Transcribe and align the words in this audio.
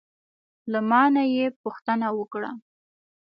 له 0.71 0.79
ما 0.89 1.03
نه 1.15 1.23
یې 1.33 1.45
پوښتنه 1.61 2.07
وکړه: 2.17 2.51